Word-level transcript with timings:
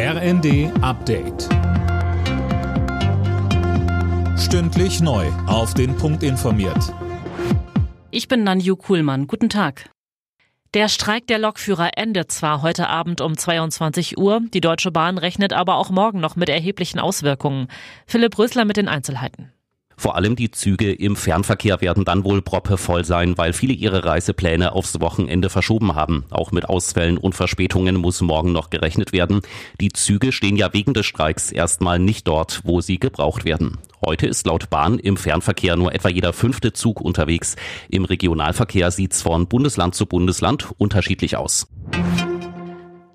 RND 0.00 0.70
Update. 0.80 1.48
Stündlich 4.38 5.00
neu. 5.00 5.26
Auf 5.48 5.74
den 5.74 5.96
Punkt 5.96 6.22
informiert. 6.22 6.94
Ich 8.12 8.28
bin 8.28 8.44
Nanju 8.44 8.76
Kuhlmann. 8.76 9.26
Guten 9.26 9.48
Tag. 9.48 9.90
Der 10.72 10.86
Streik 10.88 11.26
der 11.26 11.40
Lokführer 11.40 11.98
endet 11.98 12.30
zwar 12.30 12.62
heute 12.62 12.88
Abend 12.88 13.20
um 13.20 13.36
22 13.36 14.16
Uhr, 14.16 14.40
die 14.54 14.60
Deutsche 14.60 14.92
Bahn 14.92 15.18
rechnet 15.18 15.52
aber 15.52 15.74
auch 15.74 15.90
morgen 15.90 16.20
noch 16.20 16.36
mit 16.36 16.48
erheblichen 16.48 17.00
Auswirkungen. 17.00 17.66
Philipp 18.06 18.38
Rösler 18.38 18.64
mit 18.64 18.76
den 18.76 18.86
Einzelheiten. 18.86 19.52
Vor 19.98 20.14
allem 20.14 20.36
die 20.36 20.52
Züge 20.52 20.92
im 20.92 21.16
Fernverkehr 21.16 21.80
werden 21.80 22.04
dann 22.04 22.22
wohl 22.22 22.40
proppevoll 22.40 23.04
sein, 23.04 23.36
weil 23.36 23.52
viele 23.52 23.72
ihre 23.72 24.04
Reisepläne 24.04 24.70
aufs 24.70 25.00
Wochenende 25.00 25.50
verschoben 25.50 25.96
haben. 25.96 26.24
Auch 26.30 26.52
mit 26.52 26.68
Ausfällen 26.68 27.18
und 27.18 27.34
Verspätungen 27.34 27.96
muss 27.96 28.20
morgen 28.20 28.52
noch 28.52 28.70
gerechnet 28.70 29.12
werden. 29.12 29.40
Die 29.80 29.88
Züge 29.88 30.30
stehen 30.30 30.54
ja 30.54 30.72
wegen 30.72 30.94
des 30.94 31.04
Streiks 31.04 31.50
erstmal 31.50 31.98
nicht 31.98 32.28
dort, 32.28 32.60
wo 32.62 32.80
sie 32.80 33.00
gebraucht 33.00 33.44
werden. 33.44 33.78
Heute 34.00 34.28
ist 34.28 34.46
laut 34.46 34.70
Bahn 34.70 35.00
im 35.00 35.16
Fernverkehr 35.16 35.74
nur 35.74 35.92
etwa 35.92 36.08
jeder 36.08 36.32
fünfte 36.32 36.72
Zug 36.72 37.00
unterwegs. 37.00 37.56
Im 37.88 38.04
Regionalverkehr 38.04 38.92
sieht's 38.92 39.20
von 39.20 39.48
Bundesland 39.48 39.96
zu 39.96 40.06
Bundesland 40.06 40.68
unterschiedlich 40.78 41.36
aus. 41.36 41.66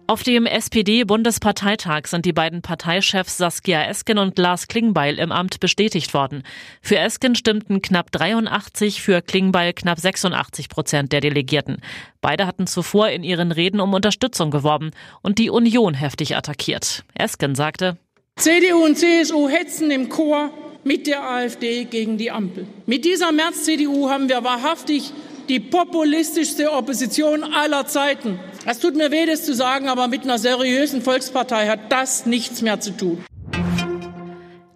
Auf 0.06 0.22
dem 0.24 0.46
SPD-Bundesparteitag 0.46 2.08
sind 2.08 2.26
die 2.26 2.34
beiden 2.34 2.62
Parteichefs 2.62 3.38
Saskia 3.38 3.86
Esken 3.86 4.18
und 4.18 4.38
Lars 4.38 4.68
Klingbeil 4.68 5.18
im 5.18 5.32
Amt 5.32 5.62
bestätigt 5.62 6.14
worden. 6.14 6.44
Für 6.82 6.98
Esken 6.98 7.36
stimmten 7.36 7.82
knapp 7.82 8.12
83, 8.12 9.02
für 9.02 9.22
Klingbeil 9.22 9.72
knapp 9.72 9.98
86 9.98 10.68
Prozent 10.68 11.14
der 11.14 11.22
Delegierten. 11.22 11.78
Beide 12.20 12.46
hatten 12.46 12.68
zuvor 12.68 13.10
in 13.10 13.24
ihren 13.24 13.54
Reden 13.54 13.80
um 13.80 13.94
Unterstützung 13.94 14.52
geworben 14.52 14.92
und 15.22 15.40
die 15.40 15.50
Union 15.50 15.94
heftig 15.94 16.36
attackiert. 16.36 17.06
Esken 17.14 17.56
sagte, 17.56 17.98
CDU 18.36 18.84
und 18.84 18.98
CSU 18.98 19.48
hetzen 19.48 19.90
im 19.90 20.10
Chor 20.10 20.50
mit 20.84 21.08
der 21.08 21.24
AfD 21.24 21.86
gegen 21.86 22.18
die 22.18 22.30
Ampel. 22.30 22.68
Mit 22.86 23.06
dieser 23.06 23.32
März-CDU 23.32 24.10
haben 24.10 24.28
wir 24.28 24.44
wahrhaftig 24.44 25.14
die 25.48 25.62
populistischste 25.62 26.72
Opposition 26.72 27.44
aller 27.44 27.86
Zeiten. 27.86 28.40
Es 28.66 28.80
tut 28.80 28.96
mir 28.96 29.12
weh, 29.12 29.26
das 29.26 29.46
zu 29.46 29.54
sagen, 29.54 29.90
aber 29.90 30.08
mit 30.08 30.24
einer 30.24 30.38
seriösen 30.38 31.02
Volkspartei 31.02 31.68
hat 31.68 31.92
das 31.92 32.26
nichts 32.26 32.62
mehr 32.62 32.80
zu 32.80 32.92
tun. 32.92 33.24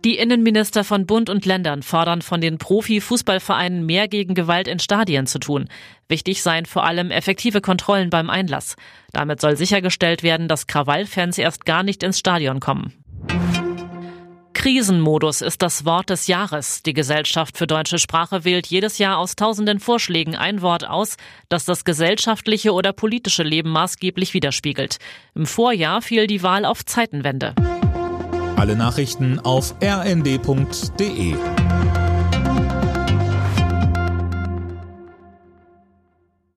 Die 0.04 0.18
Innenminister 0.18 0.84
von 0.84 1.06
Bund 1.06 1.30
und 1.30 1.46
Ländern 1.46 1.84
fordern 1.84 2.22
von 2.22 2.40
den 2.40 2.58
Profi-Fußballvereinen 2.58 3.86
mehr 3.86 4.08
gegen 4.08 4.36
Gewalt 4.36 4.68
in 4.68 4.80
Stadien 4.80 5.26
zu 5.26 5.40
tun. 5.40 5.68
Wichtig 6.08 6.44
seien 6.44 6.66
vor 6.66 6.86
allem 6.86 7.12
effektive 7.12 7.62
Kontrollen 7.62 8.10
beim 8.10 8.30
Einlass. 8.30 8.76
Damit 9.12 9.42
soll 9.42 9.58
sichergestellt 9.58 10.24
werden, 10.24 10.48
dass 10.48 10.68
Krawallfans 10.68 11.38
erst 11.38 11.66
gar 11.66 11.84
nicht 11.84 12.04
ins 12.04 12.20
Stadion 12.20 12.60
kommen. 12.60 12.94
Krisenmodus 14.68 15.40
ist 15.40 15.62
das 15.62 15.86
Wort 15.86 16.10
des 16.10 16.28
Jahres. 16.28 16.84
Die 16.84 16.92
Gesellschaft 16.92 17.58
für 17.58 17.68
deutsche 17.68 18.00
Sprache 18.00 18.44
wählt 18.44 18.68
jedes 18.68 18.98
Jahr 18.98 19.18
aus 19.18 19.38
tausenden 19.38 19.80
Vorschlägen 19.80 20.36
ein 20.36 20.62
Wort 20.62 20.86
aus, 20.86 21.16
das 21.48 21.64
das 21.64 21.86
gesellschaftliche 21.86 22.74
oder 22.74 22.92
politische 22.92 23.44
Leben 23.44 23.70
maßgeblich 23.70 24.34
widerspiegelt. 24.34 24.98
Im 25.36 25.46
Vorjahr 25.46 26.02
fiel 26.02 26.28
die 26.28 26.44
Wahl 26.44 26.66
auf 26.66 26.84
Zeitenwende. 26.84 27.56
Alle 28.58 28.76
Nachrichten 28.76 29.40
auf 29.40 29.74
rnd.de 29.82 31.36